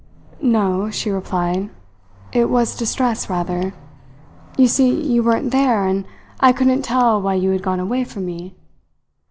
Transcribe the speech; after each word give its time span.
"No," 0.41 0.89
she 0.89 1.11
replied. 1.11 1.69
"It 2.33 2.49
was 2.49 2.75
distress, 2.75 3.29
rather. 3.29 3.75
You 4.57 4.67
see, 4.67 4.89
you 4.99 5.21
weren't 5.21 5.51
there, 5.51 5.85
and 5.85 6.05
I 6.39 6.53
couldn't 6.53 6.81
tell 6.81 7.21
why 7.21 7.35
you 7.35 7.51
had 7.51 7.61
gone 7.61 7.79
away 7.79 8.03
from 8.05 8.25
me. 8.25 8.55